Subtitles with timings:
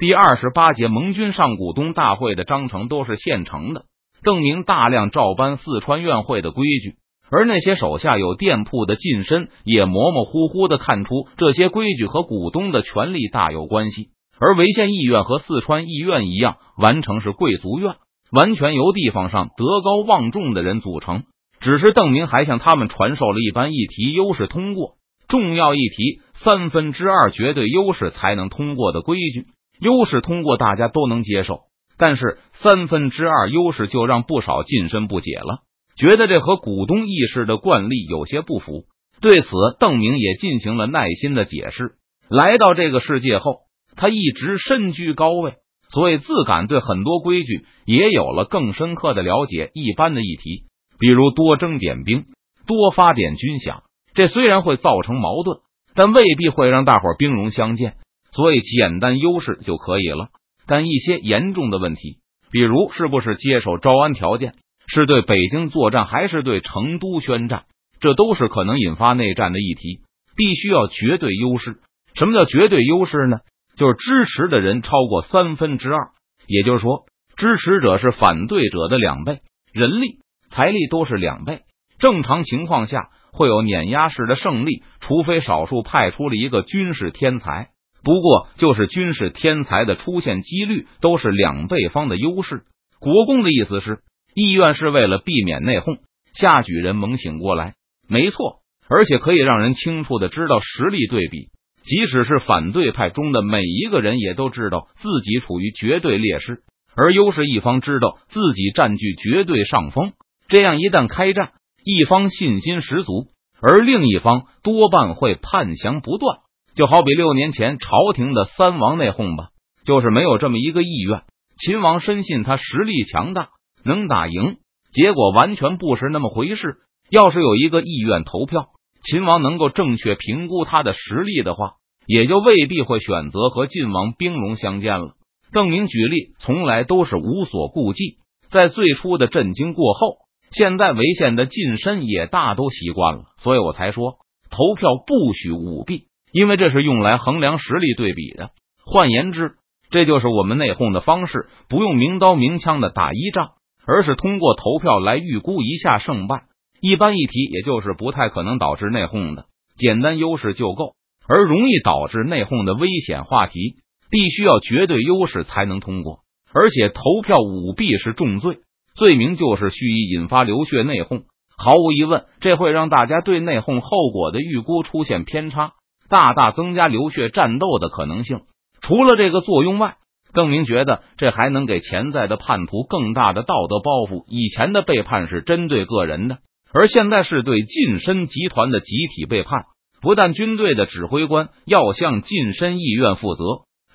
[0.00, 3.84] 第二十八届盟军上股东大会的章程都是现成的，
[4.22, 6.94] 邓明大量照搬四川院会的规矩，
[7.30, 14.08] 而那些手下有店铺的近身也模模糊糊的看出这些规矩和股东的权力大有关系。
[14.38, 17.96] 而潍县议院和四川议院一样，完成是贵族院，
[18.32, 21.24] 完全由地方上德高望重的人组成。
[21.60, 24.94] 只是邓明还向他们传授了一般议题优势通过
[25.28, 29.44] 重要议题三分之二绝对优势才能通过的规矩。
[29.80, 31.60] 优势通过大家都能接受，
[31.98, 35.62] 但是三分之二优势就让不少近身不解了，
[35.96, 38.84] 觉得这和股东议事的惯例有些不符。
[39.20, 39.48] 对此，
[39.78, 41.92] 邓明也进行了耐心的解释。
[42.28, 43.60] 来到这个世界后。
[43.96, 45.54] 他一直身居高位，
[45.90, 49.72] 所以自感对很多规矩也有了更深刻的了解。
[49.74, 50.64] 一般的议题，
[50.98, 52.24] 比如多征点兵、
[52.66, 53.82] 多发点军饷，
[54.14, 55.58] 这虽然会造成矛盾，
[55.94, 57.96] 但未必会让大伙兵戎相见，
[58.32, 60.28] 所以简单优势就可以了。
[60.66, 62.18] 但一些严重的问题，
[62.50, 64.54] 比如是不是接受招安条件，
[64.86, 67.64] 是对北京作战还是对成都宣战，
[68.00, 70.00] 这都是可能引发内战的议题，
[70.36, 71.80] 必须要绝对优势。
[72.14, 73.38] 什么叫绝对优势呢？
[73.76, 75.98] 就是支持的人超过三分之二，
[76.46, 79.40] 也就是说，支持者是反对者的两倍，
[79.72, 80.18] 人力、
[80.50, 81.62] 财力都是两倍。
[81.98, 87.70] 正常情况下会有碾压式的胜利，除非少数派出了一个军事天才。
[88.02, 92.62] 不过，就是军事天才的出现几率都是两倍方的优势。
[92.98, 94.00] 国公的意思是，
[94.34, 95.98] 意愿是为了避免内讧，
[96.32, 97.74] 下举人猛醒过来，
[98.08, 101.48] 没错，而且可以让人清楚的知道实力对比。
[101.82, 106.62] 即使是反对派中的每一个人，也都知道自己处于绝对劣势，
[106.94, 110.12] 而优势一方知道自己占据绝对上风。
[110.46, 113.28] 这样一旦开战，一方信心十足，
[113.62, 116.40] 而另一方多半会叛降不断。
[116.74, 119.48] 就好比六年前朝廷的三王内讧吧，
[119.84, 121.22] 就是没有这么一个意愿。
[121.56, 123.48] 秦王深信他实力强大，
[123.84, 124.56] 能打赢，
[124.92, 126.76] 结果完全不是那么回事。
[127.10, 128.68] 要是有一个意愿投票。
[129.02, 131.72] 秦王能够正确评估他的实力的话，
[132.06, 135.14] 也就未必会选择和晋王兵戎相见了。
[135.52, 138.18] 邓明举例从来都是无所顾忌，
[138.50, 140.18] 在最初的震惊过后，
[140.50, 144.18] 现在为县的近身也大都习惯了，所以我才说
[144.50, 148.50] 投票不许舞弊，因为这是用来衡量实力对比的。
[148.84, 149.52] 换言之，
[149.90, 153.50] 这就是我们内讧的方式，不用明刀明枪的打一仗，
[153.86, 156.44] 而是通过投票来预估一下胜败。
[156.80, 159.44] 一般议题也就是不太可能导致内讧的
[159.76, 160.94] 简单优势就够，
[161.28, 163.76] 而容易导致内讧的危险话题，
[164.10, 166.20] 必须要绝对优势才能通过。
[166.52, 168.58] 而且投票舞弊是重罪，
[168.94, 171.22] 罪名就是蓄意引发流血内讧。
[171.56, 175.74] 毫无疑问，这会让大家对内讧后果的预估出现偏差，
[176.10, 178.40] 大大增加流血战斗的可能性。
[178.82, 179.94] 除了这个作用外，
[180.34, 184.24] 邓明觉得这还能给潜在的叛徒更大的道德包袱。
[184.28, 186.38] 以前的背叛是针对个人的。
[186.72, 189.64] 而现在是对晋身集团的集体背叛，
[190.00, 193.42] 不但军队的指挥官要向晋身议院负责，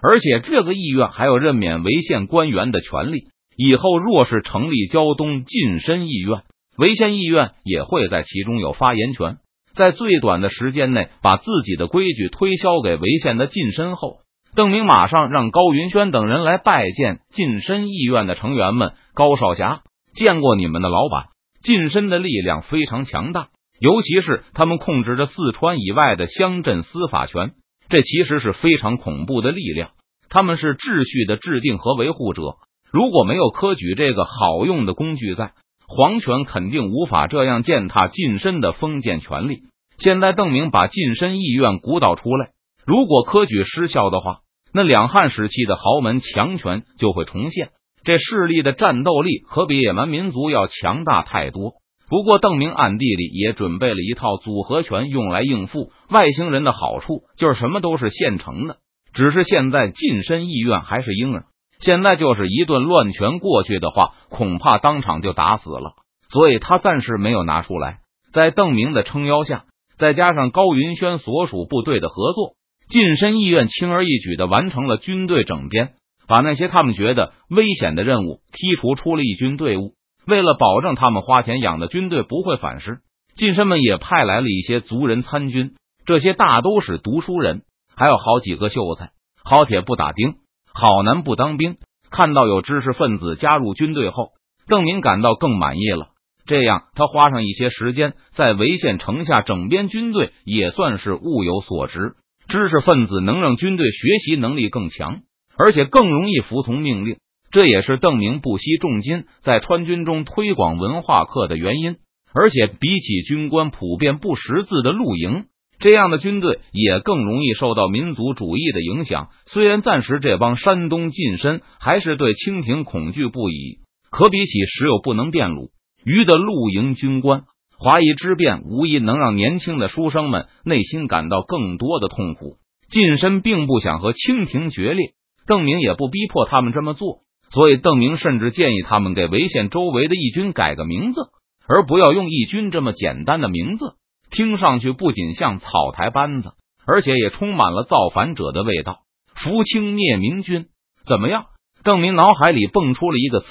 [0.01, 3.27] 而且这个议院还有任免潍县官员的权利。
[3.55, 6.43] 以后若是成立胶东晋身议院，
[6.77, 9.37] 潍县议院也会在其中有发言权。
[9.75, 14.19] 在最短的时间内把自己的规矩推销给潍县的晋身后，
[14.55, 18.93] 邓明马上让高云轩等人来拜见晋身议院的成员们。
[19.13, 19.81] 高少侠
[20.13, 21.25] 见过你们的老板。
[21.61, 23.47] 近身的力量非常强大，
[23.79, 27.53] 尤其是他们控制着四川以外的乡镇司法权，
[27.89, 29.89] 这其实是非常恐怖的力量。
[30.29, 32.57] 他们是秩序的制定和维护者，
[32.91, 35.53] 如果没有科举这个好用的工具在，
[35.87, 39.59] 皇权肯定无法这样践踏近身的封建权利。
[39.97, 42.49] 现在邓明把近身意愿鼓捣出来，
[42.85, 44.39] 如果科举失效的话，
[44.73, 47.69] 那两汉时期的豪门强权就会重现。
[48.03, 51.73] 这势力的战斗力可比野蛮民族要强大太多。
[52.07, 58.77] 不过，邓明暗地里也准备了一套组合拳，用来应付外星人的好处就是什么都是现成的。
[59.13, 61.45] 只是现在近身意愿还是婴儿，
[61.79, 65.93] 现在就是一顿乱拳过去的话，恐怕当场就打死了。
[66.29, 67.99] 所以他暂时没有拿出来。
[68.33, 69.65] 在邓明的撑腰下，
[69.97, 72.55] 再加上高云轩所属部队的合作，
[72.89, 75.93] 近身意愿轻而易举的完成了军队整编。
[76.27, 79.93] 把那些他们觉得危险的任务剔除出了一军队伍，
[80.25, 82.97] 为了保证他们花钱养的军队不会反噬，
[83.35, 87.61] 近身们也派来了一些族人参军，这些大都是读书人，
[87.95, 89.11] 还有好几个秀才。
[89.43, 90.37] 好铁不打钉，
[90.75, 91.77] 好男不当兵。
[92.11, 94.31] 看到有知识分子加入军队后，
[94.67, 96.09] 邓明感到更满意了。
[96.45, 102.15] 这样，他花上一些时间在潍县城下整编军队，也算是物有所值。
[102.47, 105.21] 知识分子能让军队学习能力更强。
[105.57, 107.15] 而且更容易服从命令。
[107.49, 111.95] 这也是邓明不惜重金在川军中推广文化课的原因。
[112.33, 115.45] 而且比起军官普遍不识字的露营，
[115.79, 119.29] 这样的军队也更容易受到民族主义的影响。
[119.45, 123.79] 虽然暂时这帮山东近身还是对清廷恐惧不已，
[124.09, 125.69] 可比起时有不能变鲁
[126.03, 127.43] 豫的露营军官，
[127.77, 132.57] 华夷之变无疑能让年轻的书生们内心感到更多的痛苦。
[132.89, 135.13] 近身并不想和清廷决裂，
[135.47, 141.21] 邓明也不逼迫他们这么做，所以邓明甚至建议他们给潍县周围的义军改个名字。
[141.67, 143.95] 而不要用义军这么简单的名字，
[144.31, 146.51] 听上去不仅像草台班子，
[146.85, 148.99] 而且也充满了造反者的味道。
[149.33, 150.67] 扶清灭明军
[151.07, 151.45] 怎么样？
[151.83, 153.47] 邓明脑海里蹦出了一个词，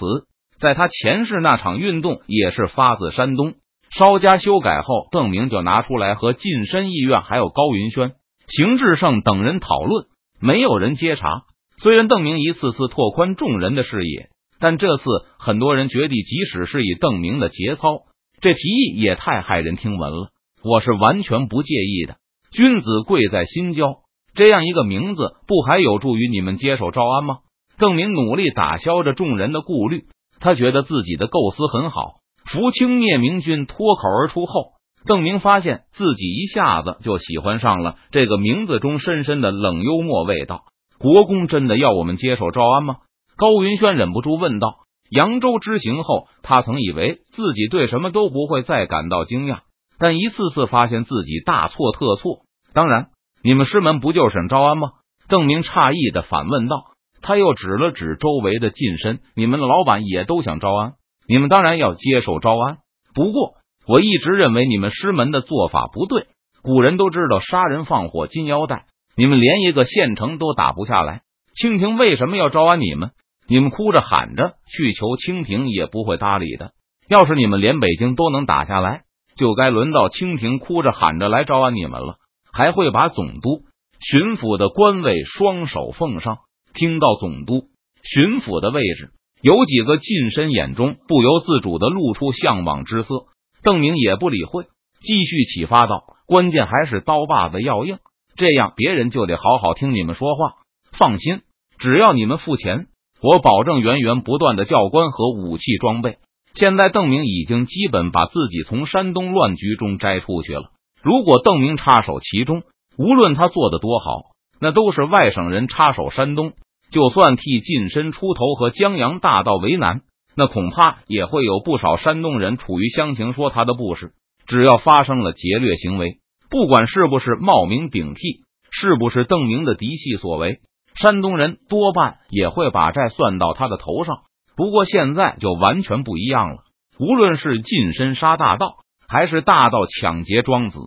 [0.59, 3.55] 在他前世那场运动也是发自山东，
[3.91, 8.12] 稍加修改后，邓明就拿出来和近身义院还有高云轩、
[8.49, 10.06] 邢志胜等人讨论，
[10.41, 11.43] 没有人接茬。
[11.79, 14.31] 虽然邓明一次次拓宽众人的视野。
[14.61, 15.05] 但这次
[15.38, 18.05] 很多人决定，即使是以邓明的节操，
[18.41, 20.31] 这提议也太骇人听闻了。
[20.64, 22.16] 我是完全不介意的。
[22.50, 23.99] 君子贵在心交，
[24.34, 27.38] 这样一个名字，不还有助于你们接手招安吗？
[27.76, 30.05] 邓明努力打消着众人的顾虑，
[30.40, 32.12] 他觉得自己的构思很好。
[32.44, 34.72] 扶清灭明军脱口而出后，
[35.06, 40.64] 邓明发现自己一下子就喜欢上了这个名字中深深的冷幽默味道。
[40.99, 42.96] 国公真的要我们接手招安吗？
[43.37, 44.76] 高云轩忍不住问道
[45.10, 49.60] ：“扬州之行后，他曾以为自己对什么都不会再感到惊讶，
[49.99, 52.41] 但一次次发现自己大错特错。
[52.73, 53.08] 当然，
[53.43, 54.91] 你们师门不就是招安吗？”
[55.29, 56.76] 邓明诧异的反问道。
[57.23, 60.93] 他又指了指周围的近身：“你们的老板也都想招安，
[61.26, 62.79] 你们当然要接受招安。
[63.14, 63.55] 不过，
[63.87, 66.26] 我一直认为你们师门的做法不对。
[66.62, 68.85] 古人都知道杀人放火金腰带，
[69.17, 71.23] 你们连一个县城都打不下来，
[71.55, 73.12] 清廷为什么要招安你们？”
[73.46, 76.73] 你们哭着喊着去求清廷，也不会搭理的。
[77.08, 79.02] 要是你们连北京都能打下来，
[79.36, 82.16] 就该轮到清廷哭着喊着来招安你们了，
[82.52, 83.62] 还会把总督、
[84.00, 86.38] 巡抚的官位双手奉上。
[86.72, 87.69] 听到总督、
[88.02, 89.10] 巡抚的位置，
[89.40, 93.26] 有几个近身眼中不由自主的露出向往之色。
[93.62, 94.64] 邓明也不理会，
[95.00, 97.98] 继续启发道：“关键还是刀把子要硬，
[98.36, 100.54] 这样别人就得好好听你们说话。
[100.98, 101.42] 放心，
[101.78, 102.86] 只要你们付钱。”
[103.22, 106.19] 我保证源源不断的教官和武器装备。
[106.55, 110.71] 现在邓明已经基本把自己从山东乱局中摘出去了。
[111.03, 112.62] 如果邓明插手其中，
[112.97, 114.21] 无论他做的多好，
[114.61, 116.53] 那都是外省人插手山东。
[116.91, 120.03] 就算替近身出头和江洋大盗为难，
[120.37, 124.12] 那恐怕也会有不少山东人处于乡情，说他的不是。
[124.47, 126.19] 只要发生了劫掠行为，
[126.51, 130.61] 不管是不是冒名顶替，是不是邓明的嫡系所为。
[130.95, 134.19] 山东人多半也会把债算到他的头上，
[134.56, 136.59] 不过现在就完全不一样了。
[136.99, 138.77] 无论是近身杀大盗，
[139.09, 140.79] 还是大盗抢劫庄子，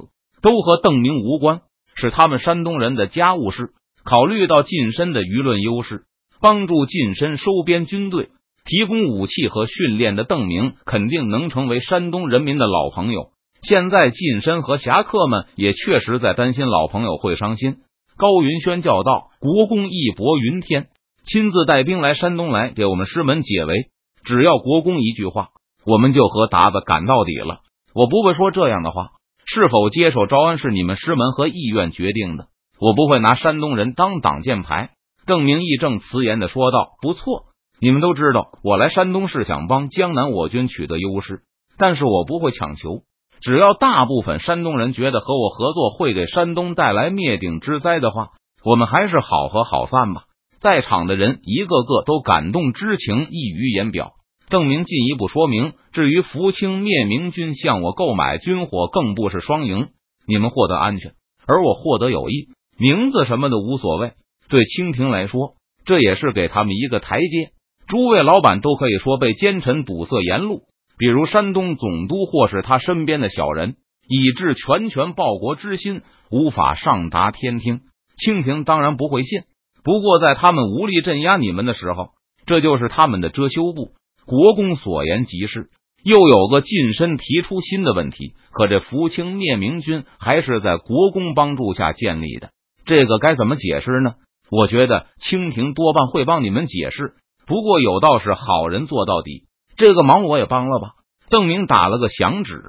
[0.42, 1.62] 都和邓明无关，
[1.96, 3.72] 是他们山东人的家务事。
[4.04, 6.04] 考虑到近身的舆论优势，
[6.40, 8.30] 帮助近身收编军队、
[8.64, 13.32] 提供武器和训练的邓明，肯定能成为山东人民的老朋友。
[13.64, 17.80] 现在近身和侠客们也确实在担心老朋友会伤心。
[18.16, 20.88] 高云轩叫道：“国公义薄云天，
[21.28, 23.92] 亲自带兵来山东来给我们师门解围。
[24.24, 25.50] 只要国公一句话，
[25.86, 27.60] 我们就和达子赶到底了。
[27.94, 29.10] 我不会说这样的话。
[29.50, 32.48] 是否接受招安是你们师门和意愿决定的，
[32.82, 34.90] 我不会拿山东人当挡箭牌。”
[35.26, 37.46] 邓明义正辞严的说道：“不错，
[37.80, 41.44] 你们都知道，我来山东是想帮江南我军取得优势，
[41.78, 43.04] 但是我不会强求。”
[43.40, 48.30] 只要大部分山东人觉得和我合作会给山东带来灭顶之灾的话，
[48.64, 50.24] 我们还是好合好散吧。
[50.60, 54.14] 在场的人一个个都感动之情溢于言表。
[54.50, 59.90] 邓明进一步说明：至于福清灭明军向我购买军火，更不是双赢。
[60.26, 61.12] 你们获得安全，
[61.46, 62.48] 而我获得友谊，
[62.78, 64.14] 名字什么的无所谓。
[64.50, 67.52] 对清廷来说，这也是给他们一个台阶。
[67.88, 70.64] 诸位老板都可以说被奸臣堵塞言路。
[70.98, 73.76] 比如山东总督或是他身边的小人，
[74.08, 77.82] 以致全权报国之心无法上达天听。
[78.18, 79.42] 清廷当然不会信。
[79.88, 82.10] 不过在他们无力镇压你们的时候，
[82.46, 83.92] 这就是他们的遮羞布。
[84.26, 85.70] 国公所言极是。
[86.04, 92.52] 又有个近身提出新的问题，可这福清灭明军还是在国公帮助下建立的，
[92.86, 94.16] 这个该怎么解释呢？
[94.52, 97.14] 我觉得清廷多半会帮你们解释。
[97.46, 99.46] 不过有道是好人做到底。
[99.78, 100.92] 这个忙我也帮了吧？
[101.30, 102.62] 邓明打了个响指，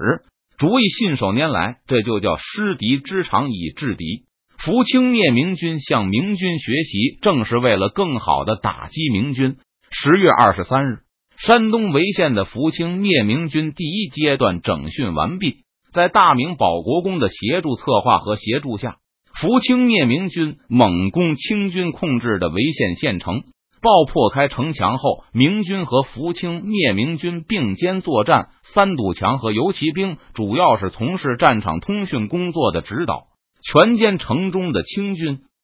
[0.57, 4.23] 主意信手拈来，这就叫失敌之长以制敌。
[4.61, 9.55] 福清灭明军向明军学习，正是为了更好的打击明军。
[9.89, 10.97] 十月二十三日，
[11.37, 15.59] 山东潍县的福清灭明军第一阶段整训完毕，
[15.93, 18.97] 在大明保国公的协助、策划和协助下，
[19.39, 23.43] 福清灭明军猛攻清军控制的潍县县城，
[23.81, 33.28] 爆破开城墙后，明军和福清灭明军并肩作战，三堵墙和游骑兵主要是从事战场通讯工作的指导。
[33.61, 35.41] 全歼城中的清军，